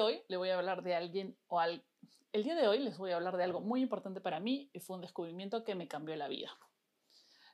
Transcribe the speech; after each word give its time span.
hoy 0.00 0.22
le 0.28 0.36
voy 0.36 0.50
a 0.50 0.58
hablar 0.58 0.82
de 0.82 0.94
alguien 0.94 1.36
o 1.46 1.60
al... 1.60 1.84
El 2.32 2.44
día 2.44 2.54
de 2.54 2.68
hoy 2.68 2.78
les 2.78 2.98
voy 2.98 3.10
a 3.10 3.16
hablar 3.16 3.36
de 3.36 3.44
algo 3.44 3.60
muy 3.60 3.80
importante 3.80 4.20
para 4.20 4.40
mí 4.40 4.70
y 4.72 4.80
fue 4.80 4.96
un 4.96 5.02
descubrimiento 5.02 5.64
que 5.64 5.74
me 5.74 5.88
cambió 5.88 6.14
la 6.16 6.28
vida. 6.28 6.50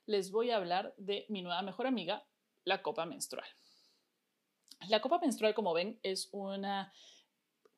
Les 0.07 0.31
voy 0.31 0.51
a 0.51 0.57
hablar 0.57 0.95
de 0.97 1.27
mi 1.29 1.43
nueva 1.43 1.63
mejor 1.63 1.87
amiga, 1.87 2.27
la 2.65 2.83
copa 2.83 3.07
menstrual. 3.07 3.47
La 4.89 5.01
copa 5.01 5.19
menstrual, 5.19 5.55
como 5.55 5.73
ven, 5.73 5.99
es 6.03 6.29
una 6.33 6.93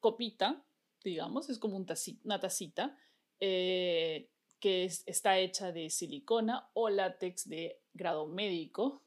copita, 0.01 0.65
digamos, 1.05 1.49
es 1.51 1.59
como 1.59 1.77
una 1.77 2.41
tacita 2.41 2.97
eh, 3.39 4.31
que 4.59 4.85
está 4.85 5.39
hecha 5.39 5.73
de 5.73 5.91
silicona 5.91 6.71
o 6.73 6.89
látex 6.89 7.49
de 7.49 7.81
grado 7.93 8.27
médico 8.27 9.03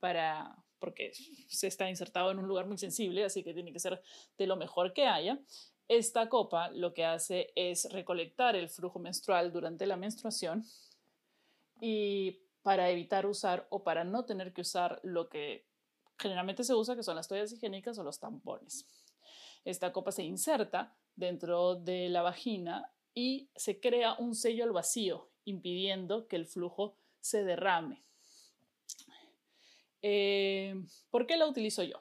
para 0.00 0.65
porque 0.78 1.12
se 1.48 1.66
está 1.66 1.88
insertado 1.88 2.30
en 2.30 2.38
un 2.38 2.46
lugar 2.46 2.66
muy 2.66 2.78
sensible, 2.78 3.24
así 3.24 3.42
que 3.42 3.54
tiene 3.54 3.72
que 3.72 3.78
ser 3.78 4.02
de 4.38 4.46
lo 4.46 4.56
mejor 4.56 4.92
que 4.92 5.06
haya. 5.06 5.38
Esta 5.88 6.28
copa 6.28 6.70
lo 6.70 6.94
que 6.94 7.04
hace 7.04 7.52
es 7.54 7.90
recolectar 7.92 8.56
el 8.56 8.68
flujo 8.68 8.98
menstrual 8.98 9.52
durante 9.52 9.86
la 9.86 9.96
menstruación 9.96 10.64
y 11.80 12.40
para 12.62 12.90
evitar 12.90 13.26
usar 13.26 13.66
o 13.70 13.84
para 13.84 14.02
no 14.02 14.24
tener 14.24 14.52
que 14.52 14.62
usar 14.62 14.98
lo 15.04 15.28
que 15.28 15.66
generalmente 16.18 16.64
se 16.64 16.74
usa, 16.74 16.96
que 16.96 17.02
son 17.02 17.16
las 17.16 17.28
toallas 17.28 17.52
higiénicas 17.52 17.98
o 17.98 18.02
los 18.02 18.18
tampones. 18.18 18.86
Esta 19.64 19.92
copa 19.92 20.12
se 20.12 20.24
inserta 20.24 20.96
dentro 21.14 21.76
de 21.76 22.08
la 22.08 22.22
vagina 22.22 22.92
y 23.14 23.48
se 23.54 23.80
crea 23.80 24.14
un 24.18 24.34
sello 24.34 24.64
al 24.64 24.72
vacío, 24.72 25.30
impidiendo 25.44 26.26
que 26.26 26.36
el 26.36 26.46
flujo 26.46 26.96
se 27.20 27.44
derrame. 27.44 28.05
Eh, 30.08 30.84
¿Por 31.10 31.26
qué 31.26 31.36
la 31.36 31.48
utilizo 31.48 31.82
yo? 31.82 32.00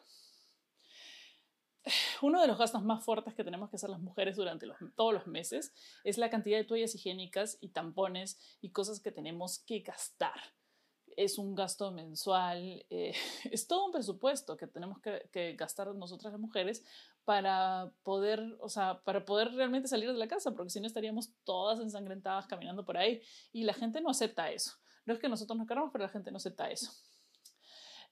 Uno 2.22 2.40
de 2.40 2.46
los 2.46 2.60
gastos 2.60 2.84
más 2.84 3.04
fuertes 3.04 3.34
que 3.34 3.44
tenemos 3.44 3.72
que 3.72 3.78
hacer 3.78 3.90
las 3.90 4.00
mujeres 4.00 4.36
durante 4.36 4.68
todos 4.96 5.12
los 5.12 5.26
meses 5.26 5.74
es 6.04 6.20
la 6.20 6.30
cantidad 6.30 6.60
de 6.60 6.66
toallas 6.66 6.94
higiénicas 6.94 7.58
y 7.62 7.70
tampones 7.70 8.38
y 8.62 8.70
cosas 8.70 9.00
que 9.00 9.12
tenemos 9.12 9.58
que 9.58 9.80
gastar. 9.80 10.40
Es 11.18 11.40
un 11.40 11.56
gasto 11.56 11.92
mensual, 11.92 12.86
eh, 12.92 13.16
es 13.52 13.68
todo 13.68 13.88
un 13.88 13.92
presupuesto 13.92 14.56
que 14.56 14.68
tenemos 14.68 15.00
que, 15.02 15.56
gastar 15.58 15.88
nosotras 15.96 16.32
las 16.32 16.40
mujeres 16.40 16.86
para 17.24 17.92
poder, 18.04 18.56
o 18.60 18.70
sea, 18.70 19.02
para 19.04 19.26
poder 19.26 19.52
realmente 19.54 19.88
salir 19.88 20.12
de 20.12 20.20
la 20.20 20.28
casa, 20.28 20.52
porque 20.52 20.70
si 20.70 20.80
no 20.80 20.86
estaríamos 20.86 21.32
todas 21.44 21.80
ensangrentadas 21.80 22.46
caminando 22.46 22.86
por 22.86 22.98
ahí 22.98 23.24
y 23.52 23.64
la 23.64 23.74
gente 23.74 24.00
no 24.00 24.12
acepta 24.12 24.52
eso. 24.52 24.74
No 25.08 25.16
es 25.16 25.20
que 25.20 25.28
nosotros 25.28 25.58
nos 25.58 25.68
queramos, 25.68 25.90
pero 25.92 26.04
la 26.04 26.12
gente 26.12 26.30
no 26.30 26.38
acepta 26.38 26.70
eso. 26.70 26.92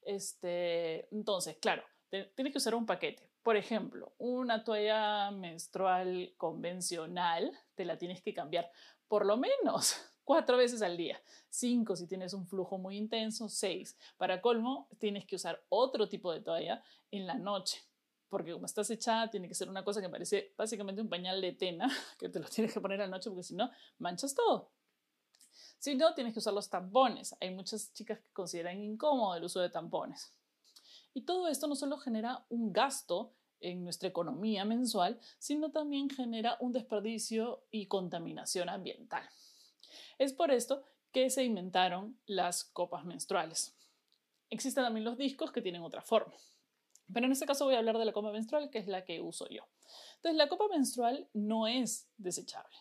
Este, 0.05 1.07
entonces, 1.13 1.57
claro, 1.57 1.83
tienes 2.09 2.51
que 2.51 2.57
usar 2.57 2.75
un 2.75 2.85
paquete. 2.85 3.29
Por 3.41 3.57
ejemplo, 3.57 4.13
una 4.19 4.63
toalla 4.63 5.31
menstrual 5.31 6.33
convencional 6.37 7.51
te 7.75 7.85
la 7.85 7.97
tienes 7.97 8.21
que 8.21 8.33
cambiar 8.33 8.71
por 9.07 9.25
lo 9.25 9.37
menos 9.37 9.95
cuatro 10.23 10.57
veces 10.57 10.81
al 10.81 10.97
día. 10.97 11.21
Cinco 11.49 11.95
si 11.95 12.07
tienes 12.07 12.33
un 12.33 12.47
flujo 12.47 12.77
muy 12.77 12.97
intenso, 12.97 13.49
seis. 13.49 13.97
Para 14.17 14.41
colmo, 14.41 14.87
tienes 14.97 15.25
que 15.25 15.35
usar 15.35 15.63
otro 15.69 16.07
tipo 16.07 16.31
de 16.31 16.41
toalla 16.41 16.83
en 17.11 17.27
la 17.27 17.35
noche. 17.35 17.81
Porque 18.29 18.53
como 18.53 18.65
estás 18.65 18.89
echada, 18.89 19.29
tiene 19.29 19.47
que 19.47 19.53
ser 19.53 19.69
una 19.69 19.83
cosa 19.83 20.01
que 20.01 20.09
parece 20.09 20.53
básicamente 20.57 21.01
un 21.01 21.09
pañal 21.09 21.41
de 21.41 21.51
tena, 21.51 21.87
que 22.17 22.29
te 22.29 22.39
lo 22.39 22.47
tienes 22.47 22.73
que 22.73 22.81
poner 22.81 23.01
a 23.01 23.05
la 23.05 23.11
noche 23.11 23.29
porque 23.29 23.43
si 23.43 23.55
no, 23.55 23.69
manchas 23.99 24.33
todo. 24.33 24.71
Si 25.83 25.95
no, 25.95 26.13
tienes 26.13 26.31
que 26.31 26.39
usar 26.39 26.53
los 26.53 26.69
tampones. 26.69 27.35
Hay 27.41 27.53
muchas 27.53 27.91
chicas 27.91 28.17
que 28.17 28.31
consideran 28.31 28.81
incómodo 28.81 29.35
el 29.35 29.43
uso 29.43 29.59
de 29.59 29.69
tampones. 29.69 30.31
Y 31.13 31.23
todo 31.23 31.49
esto 31.49 31.67
no 31.67 31.75
solo 31.75 31.97
genera 31.97 32.45
un 32.47 32.71
gasto 32.71 33.33
en 33.59 33.83
nuestra 33.83 34.07
economía 34.07 34.63
mensual, 34.63 35.19
sino 35.39 35.71
también 35.71 36.09
genera 36.09 36.55
un 36.61 36.71
desperdicio 36.71 37.65
y 37.69 37.87
contaminación 37.87 38.69
ambiental. 38.69 39.27
Es 40.17 40.31
por 40.31 40.51
esto 40.51 40.83
que 41.11 41.29
se 41.29 41.43
inventaron 41.43 42.17
las 42.27 42.63
copas 42.63 43.03
menstruales. 43.03 43.75
Existen 44.49 44.85
también 44.85 45.03
los 45.03 45.17
discos 45.17 45.51
que 45.51 45.61
tienen 45.61 45.83
otra 45.83 46.01
forma. 46.01 46.37
Pero 47.13 47.25
en 47.25 47.33
este 47.33 47.45
caso 47.45 47.65
voy 47.65 47.75
a 47.75 47.79
hablar 47.79 47.97
de 47.97 48.05
la 48.05 48.13
copa 48.13 48.31
menstrual, 48.31 48.69
que 48.69 48.79
es 48.79 48.87
la 48.87 49.03
que 49.03 49.19
uso 49.19 49.49
yo. 49.49 49.67
Entonces, 50.15 50.37
la 50.37 50.47
copa 50.47 50.69
menstrual 50.69 51.27
no 51.33 51.67
es 51.67 52.07
desechable. 52.15 52.77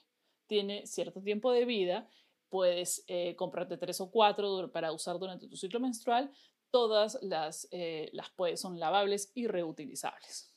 Tiene 0.46 0.86
cierto 0.86 1.20
tiempo 1.20 1.50
de 1.50 1.64
vida 1.64 2.08
puedes 2.52 3.02
eh, 3.06 3.34
comprarte 3.34 3.78
tres 3.78 3.98
o 4.02 4.10
cuatro 4.10 4.70
para 4.70 4.92
usar 4.92 5.18
durante 5.18 5.48
tu 5.48 5.56
ciclo 5.56 5.80
menstrual. 5.80 6.30
Todas 6.70 7.18
las, 7.22 7.66
eh, 7.70 8.10
las 8.12 8.30
son 8.60 8.78
lavables 8.78 9.32
y 9.34 9.46
reutilizables. 9.46 10.54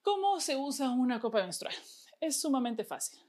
¿Cómo 0.00 0.40
se 0.40 0.56
usa 0.56 0.90
una 0.90 1.20
copa 1.20 1.42
menstrual? 1.42 1.74
Es 2.20 2.40
sumamente 2.40 2.84
fácil. 2.84 3.20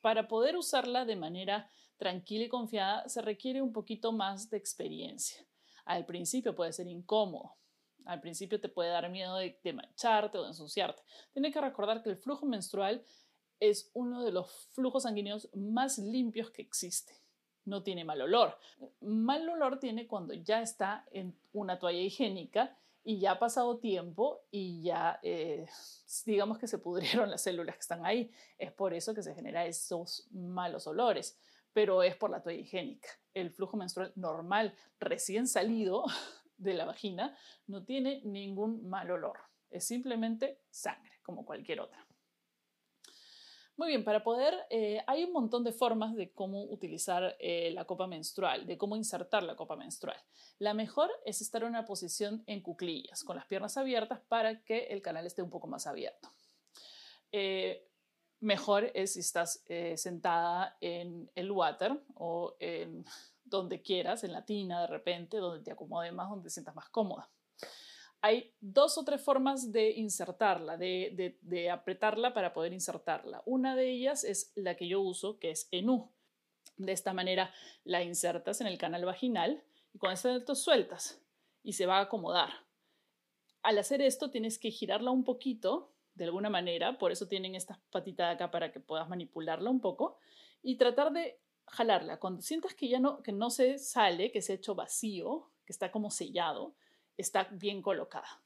Para 0.00 0.28
poder 0.28 0.56
usarla 0.56 1.04
de 1.04 1.16
manera 1.16 1.68
tranquila 1.96 2.44
y 2.44 2.48
confiada 2.48 3.08
se 3.08 3.22
requiere 3.22 3.60
un 3.60 3.72
poquito 3.72 4.12
más 4.12 4.48
de 4.48 4.56
experiencia. 4.56 5.44
Al 5.84 6.06
principio 6.06 6.54
puede 6.54 6.72
ser 6.72 6.86
incómodo. 6.86 7.56
Al 8.04 8.20
principio 8.20 8.60
te 8.60 8.68
puede 8.68 8.90
dar 8.90 9.10
miedo 9.10 9.36
de, 9.36 9.58
de 9.64 9.72
mancharte 9.72 10.38
o 10.38 10.42
de 10.42 10.48
ensuciarte. 10.48 11.02
Tienes 11.32 11.52
que 11.52 11.60
recordar 11.60 12.04
que 12.04 12.10
el 12.10 12.16
flujo 12.16 12.46
menstrual 12.46 13.04
es 13.62 13.92
uno 13.94 14.24
de 14.24 14.32
los 14.32 14.50
flujos 14.72 15.04
sanguíneos 15.04 15.48
más 15.54 15.96
limpios 15.96 16.50
que 16.50 16.62
existe. 16.62 17.14
No 17.64 17.84
tiene 17.84 18.04
mal 18.04 18.20
olor. 18.20 18.58
Mal 19.00 19.48
olor 19.48 19.78
tiene 19.78 20.08
cuando 20.08 20.34
ya 20.34 20.60
está 20.62 21.06
en 21.12 21.38
una 21.52 21.78
toalla 21.78 22.00
higiénica 22.00 22.76
y 23.04 23.20
ya 23.20 23.32
ha 23.32 23.38
pasado 23.38 23.78
tiempo 23.78 24.42
y 24.50 24.82
ya 24.82 25.20
eh, 25.22 25.66
digamos 26.26 26.58
que 26.58 26.66
se 26.66 26.78
pudrieron 26.78 27.30
las 27.30 27.42
células 27.42 27.76
que 27.76 27.82
están 27.82 28.04
ahí. 28.04 28.32
Es 28.58 28.72
por 28.72 28.94
eso 28.94 29.14
que 29.14 29.22
se 29.22 29.32
genera 29.32 29.64
esos 29.64 30.26
malos 30.32 30.88
olores, 30.88 31.38
pero 31.72 32.02
es 32.02 32.16
por 32.16 32.30
la 32.30 32.42
toalla 32.42 32.58
higiénica. 32.58 33.10
El 33.32 33.52
flujo 33.52 33.76
menstrual 33.76 34.12
normal, 34.16 34.74
recién 34.98 35.46
salido 35.46 36.04
de 36.56 36.74
la 36.74 36.84
vagina, 36.84 37.36
no 37.68 37.84
tiene 37.84 38.22
ningún 38.24 38.88
mal 38.88 39.08
olor. 39.12 39.38
Es 39.70 39.86
simplemente 39.86 40.58
sangre, 40.68 41.12
como 41.22 41.46
cualquier 41.46 41.80
otra. 41.80 42.04
Muy 43.82 43.88
bien, 43.88 44.04
para 44.04 44.22
poder, 44.22 44.54
eh, 44.70 45.02
hay 45.08 45.24
un 45.24 45.32
montón 45.32 45.64
de 45.64 45.72
formas 45.72 46.14
de 46.14 46.30
cómo 46.30 46.62
utilizar 46.62 47.36
eh, 47.40 47.72
la 47.74 47.84
copa 47.84 48.06
menstrual, 48.06 48.64
de 48.64 48.78
cómo 48.78 48.94
insertar 48.94 49.42
la 49.42 49.56
copa 49.56 49.74
menstrual. 49.74 50.16
La 50.60 50.72
mejor 50.72 51.10
es 51.24 51.40
estar 51.40 51.62
en 51.62 51.70
una 51.70 51.84
posición 51.84 52.44
en 52.46 52.62
cuclillas, 52.62 53.24
con 53.24 53.34
las 53.34 53.44
piernas 53.46 53.76
abiertas 53.76 54.20
para 54.28 54.62
que 54.62 54.84
el 54.84 55.02
canal 55.02 55.26
esté 55.26 55.42
un 55.42 55.50
poco 55.50 55.66
más 55.66 55.88
abierto. 55.88 56.28
Eh, 57.32 57.88
mejor 58.38 58.88
es 58.94 59.14
si 59.14 59.18
estás 59.18 59.64
sentada 59.96 60.76
en 60.80 61.28
el 61.34 61.50
water 61.50 62.00
o 62.14 62.54
en 62.60 63.04
donde 63.44 63.82
quieras, 63.82 64.22
en 64.22 64.30
la 64.30 64.44
tina 64.44 64.82
de 64.82 64.86
repente, 64.86 65.38
donde 65.38 65.64
te 65.64 65.72
acomode 65.72 66.12
más, 66.12 66.30
donde 66.30 66.44
te 66.44 66.50
sientas 66.50 66.76
más 66.76 66.88
cómoda 66.88 67.28
hay 68.22 68.54
dos 68.60 68.96
o 68.98 69.04
tres 69.04 69.20
formas 69.20 69.72
de 69.72 69.90
insertarla, 69.90 70.76
de, 70.76 71.70
apretarla 71.72 72.32
para 72.32 72.52
poder 72.52 72.72
insertarla. 72.72 73.42
Una 73.46 73.74
de 73.74 73.90
ellas 73.90 74.22
es 74.22 74.52
la 74.54 74.76
que 74.76 74.86
yo 74.86 75.00
uso, 75.00 75.40
que 75.40 75.50
es 75.50 75.66
en 75.72 75.90
U. 75.90 76.08
De 76.76 76.92
esta 76.92 77.12
manera 77.12 77.52
la 77.84 78.02
insertas 78.04 78.60
en 78.60 78.68
el 78.68 78.78
canal 78.78 79.04
vaginal 79.04 79.62
y 79.92 79.98
cuando 79.98 80.14
está 80.14 80.28
dentro 80.28 80.54
sueltas 80.54 81.20
y 81.64 81.72
se 81.72 81.84
va 81.84 81.98
a 81.98 82.02
acomodar. 82.02 82.50
Al 83.62 83.78
hacer 83.78 84.00
esto 84.00 84.30
tienes 84.30 84.58
que 84.58 84.70
girarla 84.70 85.10
un 85.10 85.24
poquito 85.24 85.92
de 86.14 86.24
alguna 86.24 86.48
manera, 86.48 86.98
por 86.98 87.10
eso 87.10 87.26
tienen 87.26 87.56
esta 87.56 87.80
patita 87.90 88.26
de 88.26 88.34
acá 88.34 88.50
para 88.52 88.70
que 88.70 88.80
puedas 88.80 89.08
manipularla 89.08 89.68
un 89.68 89.80
poco 89.80 90.18
y 90.62 90.76
tratar 90.76 91.12
de 91.12 91.40
jalarla. 91.66 92.20
Cuando 92.20 92.40
sientas 92.40 92.74
que 92.74 92.88
ya 92.88 93.00
no, 93.00 93.20
que 93.22 93.32
no 93.32 93.50
se 93.50 93.78
sale, 93.78 94.30
que 94.30 94.42
se 94.42 94.52
ha 94.52 94.56
hecho 94.56 94.76
vacío, 94.76 95.50
que 95.64 95.72
está 95.72 95.90
como 95.90 96.10
sellado, 96.10 96.76
está 97.16 97.44
bien 97.50 97.82
colocada. 97.82 98.42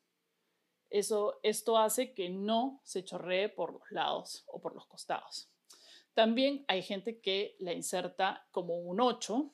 Eso, 0.90 1.40
esto 1.42 1.78
hace 1.78 2.14
que 2.14 2.28
no 2.28 2.80
se 2.84 3.04
chorree 3.04 3.48
por 3.48 3.72
los 3.72 3.90
lados 3.90 4.44
o 4.46 4.60
por 4.60 4.74
los 4.74 4.86
costados. 4.86 5.50
También 6.14 6.64
hay 6.68 6.82
gente 6.82 7.20
que 7.20 7.56
la 7.58 7.72
inserta 7.72 8.46
como 8.50 8.78
un 8.78 9.00
8 9.00 9.52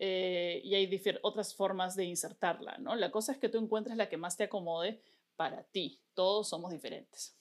eh, 0.00 0.60
y 0.64 0.74
hay 0.74 1.02
otras 1.22 1.54
formas 1.54 1.96
de 1.96 2.04
insertarla. 2.04 2.78
¿no? 2.78 2.94
La 2.94 3.10
cosa 3.10 3.32
es 3.32 3.38
que 3.38 3.48
tú 3.48 3.58
encuentres 3.58 3.96
la 3.96 4.08
que 4.08 4.16
más 4.16 4.36
te 4.36 4.44
acomode 4.44 5.02
para 5.36 5.64
ti. 5.64 6.00
Todos 6.14 6.48
somos 6.48 6.70
diferentes. 6.70 7.36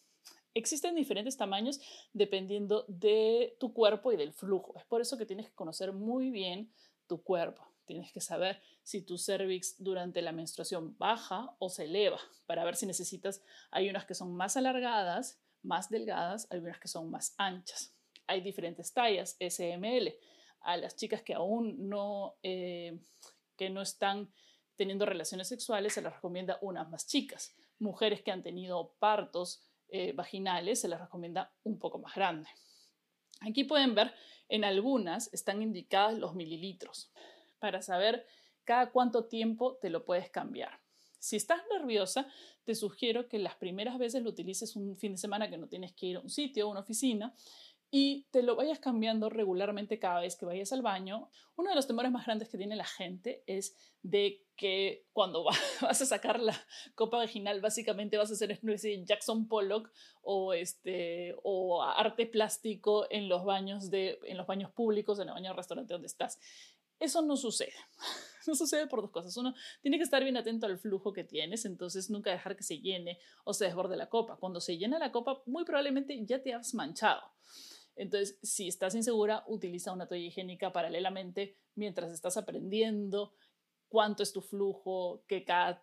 Existen 0.54 0.96
diferentes 0.96 1.36
tamaños 1.36 1.80
dependiendo 2.14 2.86
de 2.88 3.56
tu 3.60 3.74
cuerpo 3.74 4.12
y 4.12 4.18
del 4.18 4.34
flujo. 4.34 4.74
Es 4.78 4.86
por 4.86 5.02
eso 5.02 5.18
que 5.18 5.26
tienes 5.26 5.48
que 5.48 5.56
conocer 5.56 5.94
muy 5.94 6.30
bien 6.30 6.72
tu 7.08 7.24
cuerpo. 7.24 7.73
Tienes 7.86 8.12
que 8.14 8.22
saber 8.22 8.62
si 8.82 9.02
tu 9.02 9.18
cervix 9.18 9.76
durante 9.78 10.22
la 10.22 10.32
menstruación 10.32 10.98
baja 10.98 11.56
o 11.60 11.70
se 11.70 11.84
eleva 11.84 12.20
para 12.46 12.64
ver 12.64 12.76
si 12.76 12.86
necesitas. 12.86 13.42
Hay 13.72 13.90
unas 13.90 14.06
que 14.06 14.16
son 14.16 14.36
más 14.36 14.56
alargadas, 14.56 15.42
más 15.64 15.90
delgadas, 15.90 16.48
hay 16.50 16.60
unas 16.60 16.80
que 16.80 16.88
son 16.88 17.10
más 17.10 17.36
anchas. 17.38 17.94
Hay 18.28 18.42
diferentes 18.42 18.94
tallas, 18.94 19.36
SML. 19.40 20.16
A 20.62 20.78
las 20.78 20.96
chicas 20.96 21.22
que 21.24 21.34
aún 21.34 21.90
no, 21.90 22.36
eh, 22.42 23.00
que 23.58 23.70
no 23.70 23.82
están 23.82 24.32
teniendo 24.78 25.06
relaciones 25.06 25.50
sexuales 25.50 25.94
se 25.94 26.02
les 26.02 26.14
recomienda 26.14 26.58
unas 26.62 26.90
más 26.90 27.06
chicas. 27.06 27.54
Mujeres 27.80 28.22
que 28.22 28.32
han 28.32 28.44
tenido 28.44 28.96
partos 29.00 29.62
eh, 29.90 30.14
vaginales 30.14 30.80
se 30.80 30.88
les 30.88 31.00
recomienda 31.00 31.54
un 31.64 31.80
poco 31.80 32.00
más 32.00 32.16
grande. 32.16 32.50
Aquí 33.42 33.66
pueden 33.66 33.94
ver, 33.94 34.14
en 34.48 34.64
algunas 34.64 35.34
están 35.34 35.62
indicadas 35.62 36.18
los 36.18 36.34
mililitros 36.34 37.12
para 37.64 37.82
saber 37.82 38.26
cada 38.66 38.92
cuánto 38.92 39.24
tiempo 39.24 39.78
te 39.78 39.90
lo 39.90 40.04
puedes 40.04 40.30
cambiar. 40.30 40.82
Si 41.18 41.38
estás 41.38 41.62
nerviosa, 41.72 42.28
te 42.66 42.76
sugiero 42.76 43.30
que 43.30 43.40
las 43.40 43.56
primeras 43.56 43.98
veces 43.98 44.22
lo 44.22 44.32
utilices 44.32 44.76
un 44.76 44.98
fin 44.98 45.14
de 45.14 45.18
semana 45.18 45.50
que 45.50 45.58
no 45.58 45.70
tienes 45.70 45.94
que 45.94 46.08
ir 46.08 46.18
a 46.18 46.20
un 46.20 46.30
sitio 46.30 46.68
o 46.68 46.72
una 46.72 46.82
oficina 46.82 47.34
y 47.90 48.26
te 48.32 48.44
lo 48.44 48.58
vayas 48.58 48.80
cambiando 48.80 49.30
regularmente 49.30 49.98
cada 49.98 50.20
vez 50.20 50.36
que 50.36 50.46
vayas 50.46 50.74
al 50.74 50.82
baño. 50.82 51.30
Uno 51.56 51.70
de 51.70 51.76
los 51.78 51.88
temores 51.88 52.12
más 52.12 52.26
grandes 52.26 52.50
que 52.50 52.58
tiene 52.58 52.76
la 52.76 52.84
gente 52.84 53.44
es 53.48 53.78
de 54.02 54.44
que 54.58 55.06
cuando 55.14 55.46
vas 55.82 56.02
a 56.02 56.06
sacar 56.06 56.42
la 56.42 56.60
copa 56.96 57.16
vaginal 57.16 57.62
básicamente 57.62 58.18
vas 58.18 58.30
a 58.30 58.34
hacer 58.34 58.60
Jackson 59.06 59.48
Pollock 59.48 59.90
o, 60.22 60.54
este, 60.54 61.36
o 61.44 61.82
arte 61.82 62.26
plástico 62.26 63.08
en 63.10 63.30
los, 63.30 63.46
baños 63.46 63.90
de, 63.90 64.20
en 64.26 64.36
los 64.36 64.48
baños 64.48 64.72
públicos, 64.72 65.20
en 65.20 65.30
el 65.30 65.34
baño 65.34 65.52
del 65.52 65.58
restaurante 65.58 65.94
donde 65.94 66.08
estás. 66.08 66.40
Eso 67.04 67.22
no 67.22 67.36
sucede. 67.38 67.74
No 68.46 68.56
sucede 68.56 68.88
por 68.88 69.02
dos 69.02 69.12
cosas. 69.12 69.38
Uno, 69.38 69.54
tiene 69.82 69.98
que 69.98 70.04
estar 70.04 70.22
bien 70.22 70.36
atento 70.36 70.66
al 70.66 70.78
flujo 70.78 71.14
que 71.14 71.24
tienes, 71.24 71.64
entonces 71.64 72.10
nunca 72.10 72.30
dejar 72.30 72.58
que 72.58 72.64
se 72.64 72.80
llene 72.80 73.18
o 73.46 73.54
se 73.54 73.64
desborde 73.64 73.96
la 73.96 74.10
copa. 74.10 74.36
Cuando 74.36 74.60
se 74.60 74.78
llena 74.78 75.00
la 75.00 75.14
copa, 75.14 75.42
muy 75.46 75.64
probablemente 75.64 76.26
ya 76.26 76.44
te 76.44 76.54
has 76.54 76.74
manchado. 76.74 77.22
Entonces, 77.96 78.38
si 78.44 78.68
estás 78.68 78.96
insegura, 78.96 79.46
utiliza 79.48 79.94
una 79.94 80.10
toalla 80.10 80.26
higiénica 80.26 80.74
paralelamente 80.74 81.58
mientras 81.76 82.12
estás 82.12 82.36
aprendiendo 82.36 83.34
cuánto 83.88 84.24
es 84.24 84.34
tu 84.34 84.42
flujo, 84.42 85.24
que 85.26 85.46
cada 85.46 85.82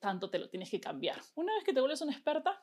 tanto 0.00 0.30
te 0.30 0.40
lo 0.40 0.50
tienes 0.50 0.68
que 0.68 0.80
cambiar. 0.80 1.20
Una 1.36 1.54
vez 1.54 1.62
que 1.62 1.72
te 1.72 1.78
vuelves 1.78 2.00
una 2.00 2.10
experta, 2.10 2.60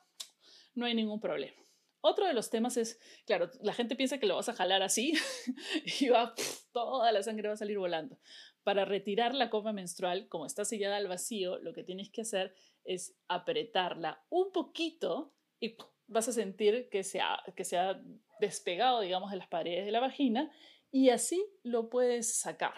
no 0.74 0.84
hay 0.84 0.94
ningún 0.94 1.20
problema. 1.20 1.56
Otro 2.00 2.26
de 2.26 2.34
los 2.34 2.50
temas 2.50 2.76
es, 2.76 3.00
claro, 3.26 3.50
la 3.60 3.72
gente 3.72 3.96
piensa 3.96 4.18
que 4.18 4.26
lo 4.26 4.36
vas 4.36 4.48
a 4.48 4.54
jalar 4.54 4.82
así 4.82 5.12
y 6.00 6.08
va, 6.08 6.34
toda 6.72 7.10
la 7.10 7.22
sangre 7.22 7.48
va 7.48 7.54
a 7.54 7.58
salir 7.58 7.78
volando. 7.78 8.18
Para 8.62 8.84
retirar 8.84 9.34
la 9.34 9.50
copa 9.50 9.72
menstrual, 9.72 10.28
como 10.28 10.46
está 10.46 10.64
sellada 10.64 10.96
al 10.96 11.08
vacío, 11.08 11.58
lo 11.58 11.72
que 11.72 11.84
tienes 11.84 12.10
que 12.10 12.20
hacer 12.20 12.54
es 12.84 13.16
apretarla 13.26 14.24
un 14.30 14.52
poquito 14.52 15.32
y 15.60 15.76
vas 16.06 16.28
a 16.28 16.32
sentir 16.32 16.88
que 16.88 17.02
se, 17.02 17.20
que 17.56 17.64
se 17.64 17.78
ha 17.78 18.00
despegado, 18.40 19.00
digamos, 19.00 19.30
de 19.30 19.36
las 19.36 19.48
paredes 19.48 19.84
de 19.84 19.92
la 19.92 20.00
vagina 20.00 20.52
y 20.90 21.10
así 21.10 21.44
lo 21.62 21.90
puedes 21.90 22.38
sacar. 22.40 22.74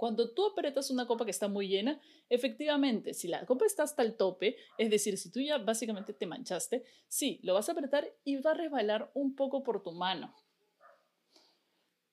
Cuando 0.00 0.30
tú 0.30 0.46
apretas 0.46 0.90
una 0.90 1.06
copa 1.06 1.26
que 1.26 1.30
está 1.30 1.46
muy 1.46 1.68
llena, 1.68 2.00
efectivamente, 2.30 3.12
si 3.12 3.28
la 3.28 3.44
copa 3.44 3.66
está 3.66 3.82
hasta 3.82 4.02
el 4.02 4.16
tope, 4.16 4.56
es 4.78 4.88
decir, 4.88 5.18
si 5.18 5.30
tú 5.30 5.40
ya 5.40 5.58
básicamente 5.58 6.14
te 6.14 6.24
manchaste, 6.24 6.86
sí, 7.06 7.38
lo 7.42 7.52
vas 7.52 7.68
a 7.68 7.72
apretar 7.72 8.10
y 8.24 8.36
va 8.36 8.52
a 8.52 8.54
resbalar 8.54 9.10
un 9.12 9.36
poco 9.36 9.62
por 9.62 9.82
tu 9.82 9.92
mano. 9.92 10.34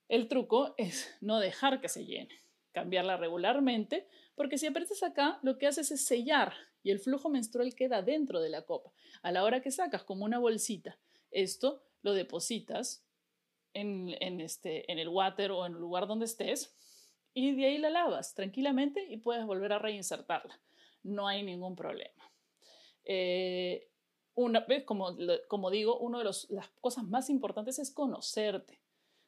El 0.10 0.28
truco 0.28 0.76
es 0.78 1.16
no 1.22 1.40
dejar 1.40 1.80
que 1.80 1.88
se 1.88 2.06
llene, 2.06 2.42
cambiarla 2.74 3.16
regularmente, 3.16 4.06
porque 4.36 4.58
si 4.58 4.68
apretas 4.68 5.02
acá, 5.02 5.40
lo 5.42 5.58
que 5.58 5.68
haces 5.68 5.90
es 5.90 6.04
sellar 6.04 6.56
y 6.84 6.92
el 6.92 7.00
flujo 7.00 7.30
menstrual 7.30 7.74
queda 7.74 8.02
dentro 8.02 8.42
de 8.42 8.50
la 8.50 8.64
copa. 8.64 8.92
A 9.22 9.32
la 9.32 9.46
hora 9.46 9.62
que 9.62 9.72
sacas 9.72 10.04
como 10.04 10.26
una 10.26 10.40
bolsita, 10.40 11.00
esto 11.32 11.82
lo 12.02 12.12
depositas 12.12 13.06
en, 13.74 14.10
este, 14.42 14.92
en 14.92 15.00
el 15.00 15.08
water 15.08 15.52
o 15.52 15.66
en 15.66 15.72
el 15.72 15.80
lugar 15.80 16.06
donde 16.06 16.26
estés 16.26 16.76
y 17.38 17.56
de 17.56 17.68
ahí 17.68 17.78
la 17.78 17.92
lavas 17.92 18.34
tranquilamente 18.34 19.06
y 19.08 19.18
puedes 19.18 19.46
volver 19.46 19.72
a 19.74 19.80
reinsertarla. 19.80 20.60
No 21.04 21.28
hay 21.28 21.44
ningún 21.44 21.76
problema. 21.76 22.32
Eh, 23.06 23.88
una 24.34 24.62
vez, 24.62 24.84
como, 24.84 25.16
como 25.48 25.70
digo, 25.70 26.00
una 26.00 26.18
de 26.18 26.24
las 26.24 26.48
cosas 26.82 27.04
más 27.04 27.30
importantes 27.30 27.78
es 27.78 27.92
conocerte 27.92 28.80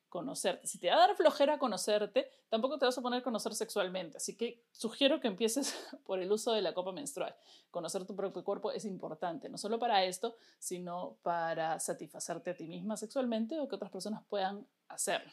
conocerte. 0.09 0.65
Si 0.65 0.79
te 0.79 0.89
va 0.89 0.95
a 0.95 1.07
dar 1.07 1.15
flojera 1.15 1.59
conocerte, 1.59 2.29
tampoco 2.49 2.79
te 2.79 2.85
vas 2.85 2.97
a 2.97 3.01
poner 3.01 3.19
a 3.19 3.23
conocer 3.23 3.53
sexualmente. 3.53 4.17
Así 4.17 4.35
que 4.35 4.63
sugiero 4.71 5.19
que 5.19 5.27
empieces 5.27 5.75
por 6.05 6.19
el 6.19 6.31
uso 6.31 6.51
de 6.51 6.61
la 6.61 6.73
copa 6.73 6.91
menstrual. 6.91 7.35
Conocer 7.69 8.05
tu 8.05 8.15
propio 8.15 8.43
cuerpo 8.43 8.71
es 8.71 8.85
importante, 8.85 9.49
no 9.49 9.59
solo 9.59 9.79
para 9.79 10.03
esto, 10.03 10.35
sino 10.57 11.17
para 11.21 11.79
satisfacerte 11.79 12.49
a 12.49 12.55
ti 12.55 12.67
misma 12.67 12.97
sexualmente 12.97 13.59
o 13.59 13.67
que 13.67 13.75
otras 13.75 13.91
personas 13.91 14.23
puedan 14.27 14.65
hacerlo. 14.87 15.31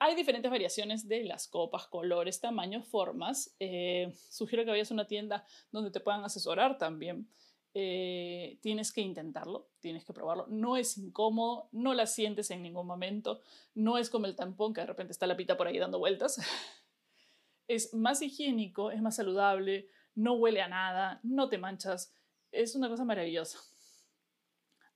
Hay 0.00 0.16
diferentes 0.16 0.50
variaciones 0.50 1.06
de 1.06 1.22
las 1.22 1.46
copas, 1.46 1.86
colores, 1.86 2.40
tamaños, 2.40 2.88
formas. 2.88 3.54
Eh, 3.60 4.12
sugiero 4.28 4.64
que 4.64 4.70
vayas 4.70 4.90
a 4.90 4.94
una 4.94 5.06
tienda 5.06 5.44
donde 5.70 5.92
te 5.92 6.00
puedan 6.00 6.24
asesorar 6.24 6.78
también 6.78 7.28
eh, 7.72 8.58
tienes 8.62 8.92
que 8.92 9.00
intentarlo, 9.00 9.68
tienes 9.80 10.04
que 10.04 10.12
probarlo. 10.12 10.46
No 10.48 10.76
es 10.76 10.98
incómodo, 10.98 11.68
no 11.72 11.94
la 11.94 12.06
sientes 12.06 12.50
en 12.50 12.62
ningún 12.62 12.86
momento, 12.86 13.42
no 13.74 13.96
es 13.98 14.10
como 14.10 14.26
el 14.26 14.34
tampón 14.34 14.74
que 14.74 14.80
de 14.80 14.88
repente 14.88 15.12
está 15.12 15.26
la 15.26 15.36
pita 15.36 15.56
por 15.56 15.66
ahí 15.66 15.78
dando 15.78 15.98
vueltas. 15.98 16.40
Es 17.68 17.94
más 17.94 18.20
higiénico, 18.20 18.90
es 18.90 19.00
más 19.00 19.14
saludable, 19.14 19.86
no 20.16 20.32
huele 20.32 20.60
a 20.60 20.66
nada, 20.66 21.20
no 21.22 21.48
te 21.48 21.56
manchas, 21.56 22.12
es 22.50 22.74
una 22.74 22.88
cosa 22.88 23.04
maravillosa. 23.04 23.60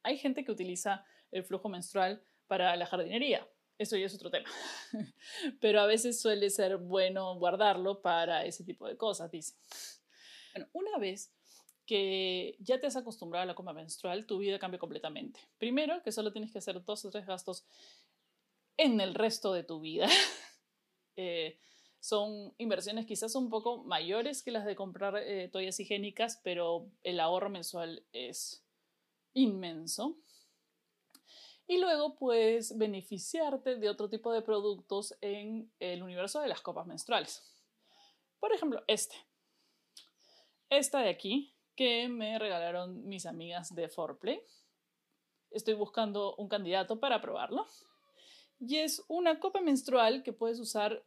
Hay 0.02 0.18
gente 0.18 0.44
que 0.44 0.50
utiliza 0.50 1.04
el 1.30 1.44
flujo 1.44 1.68
menstrual 1.68 2.24
para 2.48 2.74
la 2.74 2.86
jardinería, 2.86 3.46
eso 3.78 3.96
ya 3.96 4.06
es 4.06 4.14
otro 4.14 4.30
tema, 4.30 4.48
pero 5.60 5.80
a 5.80 5.86
veces 5.86 6.20
suele 6.20 6.50
ser 6.50 6.76
bueno 6.76 7.36
guardarlo 7.38 8.02
para 8.02 8.44
ese 8.44 8.64
tipo 8.64 8.86
de 8.86 8.96
cosas, 8.96 9.30
dice. 9.30 9.54
Bueno, 10.52 10.68
una 10.72 10.98
vez 10.98 11.32
que 11.86 12.56
ya 12.60 12.80
te 12.80 12.86
has 12.86 12.96
acostumbrado 12.96 13.42
a 13.42 13.46
la 13.46 13.54
coma 13.54 13.72
menstrual, 13.72 14.26
tu 14.26 14.38
vida 14.38 14.58
cambia 14.58 14.78
completamente. 14.78 15.40
Primero, 15.58 16.02
que 16.02 16.12
solo 16.12 16.32
tienes 16.32 16.52
que 16.52 16.58
hacer 16.58 16.82
dos 16.84 17.04
o 17.04 17.10
tres 17.10 17.26
gastos 17.26 17.66
en 18.76 19.00
el 19.00 19.14
resto 19.14 19.52
de 19.52 19.64
tu 19.64 19.80
vida. 19.80 20.08
Eh, 21.16 21.60
son 22.00 22.52
inversiones 22.58 23.06
quizás 23.06 23.36
un 23.36 23.48
poco 23.48 23.84
mayores 23.84 24.42
que 24.42 24.50
las 24.50 24.66
de 24.66 24.74
comprar 24.74 25.16
eh, 25.16 25.48
toallas 25.48 25.78
higiénicas, 25.78 26.40
pero 26.42 26.90
el 27.04 27.20
ahorro 27.20 27.50
mensual 27.50 28.04
es 28.12 28.66
inmenso. 29.32 30.18
Y 31.66 31.78
luego 31.78 32.16
puedes 32.16 32.76
beneficiarte 32.76 33.76
de 33.76 33.88
otro 33.88 34.08
tipo 34.08 34.32
de 34.32 34.42
productos 34.42 35.16
en 35.20 35.72
el 35.80 36.02
universo 36.02 36.40
de 36.40 36.48
las 36.48 36.60
copas 36.60 36.86
menstruales. 36.86 37.42
Por 38.38 38.52
ejemplo, 38.52 38.82
este. 38.86 39.16
Esta 40.68 41.00
de 41.00 41.08
aquí 41.08 41.54
que 41.74 42.08
me 42.08 42.38
regalaron 42.38 43.06
mis 43.06 43.26
amigas 43.26 43.74
de 43.74 43.88
Forplay. 43.88 44.42
Estoy 45.50 45.74
buscando 45.74 46.34
un 46.36 46.48
candidato 46.48 47.00
para 47.00 47.20
probarlo. 47.20 47.66
Y 48.60 48.76
es 48.78 49.02
una 49.08 49.40
copa 49.40 49.60
menstrual 49.60 50.22
que 50.22 50.32
puedes 50.32 50.60
usar 50.60 51.02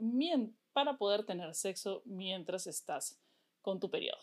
para 0.73 0.97
poder 0.97 1.25
tener 1.25 1.53
sexo 1.55 2.01
mientras 2.05 2.67
estás 2.67 3.19
con 3.61 3.79
tu 3.79 3.89
periodo. 3.89 4.21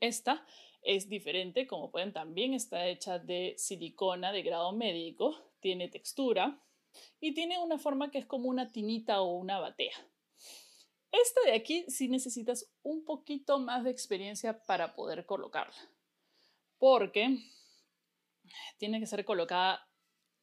Esta 0.00 0.44
es 0.82 1.08
diferente, 1.08 1.66
como 1.66 1.90
pueden 1.90 2.12
también 2.12 2.54
está 2.54 2.86
hecha 2.86 3.18
de 3.18 3.54
silicona 3.56 4.32
de 4.32 4.42
grado 4.42 4.72
médico, 4.72 5.36
tiene 5.60 5.88
textura 5.88 6.60
y 7.20 7.34
tiene 7.34 7.58
una 7.58 7.78
forma 7.78 8.10
que 8.10 8.18
es 8.18 8.26
como 8.26 8.48
una 8.48 8.72
tinita 8.72 9.22
o 9.22 9.36
una 9.36 9.60
batea. 9.60 9.94
Esta 11.12 11.40
de 11.44 11.54
aquí 11.54 11.84
sí 11.88 12.08
necesitas 12.08 12.72
un 12.82 13.04
poquito 13.04 13.58
más 13.58 13.84
de 13.84 13.90
experiencia 13.90 14.62
para 14.64 14.94
poder 14.94 15.26
colocarla, 15.26 15.76
porque 16.78 17.38
tiene 18.78 18.98
que 18.98 19.06
ser 19.06 19.24
colocada 19.24 19.88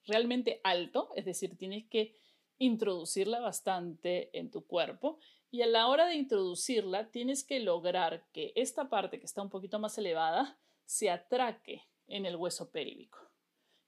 realmente 0.06 0.62
alto, 0.64 1.10
es 1.16 1.26
decir, 1.26 1.58
tienes 1.58 1.86
que 1.90 2.18
introducirla 2.60 3.40
bastante 3.40 4.38
en 4.38 4.52
tu 4.52 4.66
cuerpo 4.66 5.20
y 5.52 5.62
a 5.62 5.68
la 5.68 5.88
hora 5.88 6.06
de 6.06 6.16
introducirla 6.16 7.10
tienes 7.12 7.44
que 7.44 7.60
lograr 7.60 8.26
que 8.32 8.54
esta 8.56 8.90
parte 8.90 9.20
que 9.20 9.26
está 9.26 9.42
un 9.42 9.50
poquito 9.50 9.80
más 9.80 9.98
elevada 9.98 10.60
se 10.86 11.10
atraque 11.10 11.84
en 12.08 12.26
el 12.26 12.36
hueso 12.36 12.72
pélvico 12.72 13.20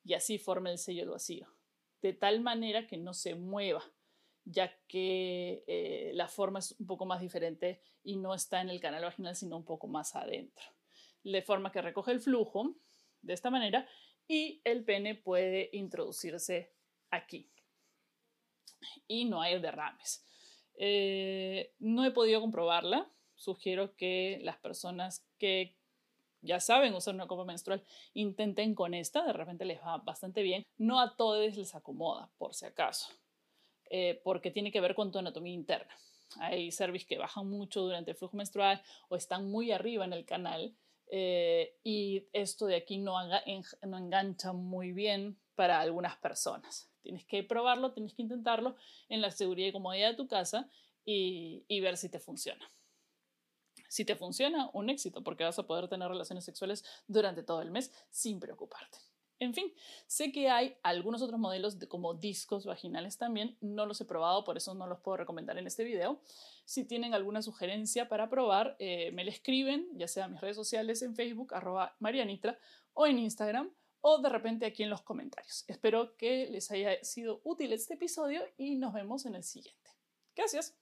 y 0.03 0.13
así 0.13 0.37
forme 0.37 0.71
el 0.71 0.77
sello 0.77 1.01
del 1.01 1.11
vacío, 1.11 1.47
de 2.01 2.13
tal 2.13 2.41
manera 2.41 2.87
que 2.87 2.97
no 2.97 3.13
se 3.13 3.35
mueva 3.35 3.83
ya 4.45 4.75
que 4.87 5.63
eh, 5.67 6.11
la 6.13 6.27
forma 6.27 6.59
es 6.59 6.75
un 6.79 6.87
poco 6.87 7.05
más 7.05 7.21
diferente 7.21 7.81
y 8.03 8.17
no 8.17 8.33
está 8.33 8.61
en 8.61 8.69
el 8.69 8.79
canal 8.79 9.03
vaginal, 9.03 9.35
sino 9.35 9.57
un 9.57 9.65
poco 9.65 9.87
más 9.87 10.15
adentro. 10.15 10.65
De 11.23 11.41
forma 11.41 11.71
que 11.71 11.81
recoge 11.81 12.11
el 12.11 12.21
flujo 12.21 12.75
de 13.21 13.33
esta 13.33 13.49
manera 13.49 13.87
y 14.27 14.61
el 14.63 14.83
pene 14.83 15.15
puede 15.15 15.69
introducirse 15.73 16.73
aquí. 17.11 17.51
Y 19.07 19.25
no 19.25 19.41
hay 19.41 19.59
derrames. 19.59 20.25
Eh, 20.83 21.75
no 21.77 22.03
he 22.03 22.09
podido 22.09 22.41
comprobarla. 22.41 23.07
Sugiero 23.35 23.95
que 23.95 24.39
las 24.41 24.57
personas 24.57 25.23
que 25.37 25.75
ya 26.41 26.59
saben 26.59 26.95
usar 26.95 27.13
una 27.13 27.27
copa 27.27 27.45
menstrual, 27.45 27.83
intenten 28.15 28.73
con 28.73 28.95
esta, 28.95 29.23
de 29.23 29.31
repente 29.31 29.63
les 29.63 29.79
va 29.79 29.99
bastante 29.99 30.41
bien. 30.41 30.63
No 30.79 30.99
a 30.99 31.15
todos 31.15 31.55
les 31.55 31.75
acomoda, 31.75 32.31
por 32.39 32.55
si 32.55 32.65
acaso. 32.65 33.13
Eh, 33.91 34.21
porque 34.23 34.49
tiene 34.49 34.71
que 34.71 34.81
ver 34.81 34.95
con 34.95 35.11
tu 35.11 35.19
anatomía 35.19 35.53
interna. 35.53 35.93
hay 36.39 36.71
cervix 36.71 37.05
que 37.05 37.19
bajan 37.19 37.47
mucho 37.47 37.81
durante 37.81 38.11
el 38.11 38.17
flujo 38.17 38.37
menstrual 38.37 38.81
o 39.09 39.15
están 39.15 39.51
muy 39.51 39.71
arriba 39.71 40.03
en 40.03 40.13
el 40.13 40.25
canal. 40.25 40.75
Eh, 41.11 41.77
y 41.83 42.25
esto 42.33 42.65
de 42.65 42.77
aquí 42.77 42.97
no, 42.97 43.17
no 43.83 43.97
engancha 43.97 44.51
muy 44.51 44.93
bien 44.93 45.37
para 45.53 45.79
algunas 45.79 46.17
personas. 46.17 46.90
Tienes 47.01 47.25
que 47.25 47.43
probarlo, 47.43 47.91
tienes 47.91 48.13
que 48.13 48.21
intentarlo 48.21 48.75
en 49.09 49.21
la 49.21 49.31
seguridad 49.31 49.67
y 49.67 49.71
comodidad 49.71 50.09
de 50.11 50.15
tu 50.15 50.27
casa 50.27 50.69
y, 51.05 51.79
ver 51.81 51.97
si 51.97 52.09
te 52.09 52.19
funciona. 52.19 52.69
Si 53.89 54.05
te 54.05 54.15
funciona, 54.15 54.69
un 54.73 54.89
éxito, 54.89 55.23
porque 55.23 55.43
vas 55.43 55.59
a 55.59 55.67
poder 55.67 55.87
tener 55.87 56.07
relaciones 56.07 56.45
sexuales 56.45 56.85
durante 57.07 57.43
todo 57.43 57.61
el 57.61 57.71
mes 57.71 57.91
sin 58.09 58.39
preocuparte. 58.39 58.97
En 59.39 59.55
fin, 59.55 59.73
sé 60.05 60.31
que 60.31 60.49
hay 60.49 60.75
algunos 60.83 61.23
otros 61.23 61.39
modelos 61.39 61.79
de, 61.79 61.87
como 61.87 62.13
discos 62.13 62.67
vaginales 62.67 63.17
también, 63.17 63.57
no 63.59 63.87
los 63.87 63.99
he 63.99 64.05
probado, 64.05 64.43
por 64.43 64.55
eso 64.55 64.75
no 64.75 64.85
los 64.85 64.99
puedo 64.99 65.17
recomendar 65.17 65.57
en 65.57 65.65
este 65.65 65.83
video. 65.83 66.21
Si 66.63 66.85
tienen 66.85 67.15
alguna 67.15 67.41
sugerencia 67.41 68.07
para 68.07 68.29
probar, 68.29 68.75
eh, 68.77 69.11
me 69.13 69.25
la 69.25 69.31
escriben, 69.31 69.89
ya 69.95 70.07
sea 70.07 70.25
en 70.25 70.33
mis 70.33 70.41
redes 70.41 70.55
sociales, 70.55 71.01
en 71.01 71.15
Facebook, 71.15 71.55
arroba 71.55 71.95
Marianitra, 71.99 72.59
o 72.93 73.07
en 73.07 73.17
Instagram, 73.17 73.71
o 74.01 74.19
de 74.19 74.29
repente 74.29 74.65
aquí 74.65 74.83
en 74.83 74.89
los 74.89 75.01
comentarios. 75.01 75.63
Espero 75.67 76.15
que 76.17 76.47
les 76.47 76.69
haya 76.71 77.03
sido 77.03 77.41
útil 77.43 77.73
este 77.73 77.93
episodio 77.93 78.41
y 78.57 78.75
nos 78.75 78.93
vemos 78.93 79.25
en 79.25 79.35
el 79.35 79.43
siguiente. 79.43 79.91
Gracias. 80.35 80.75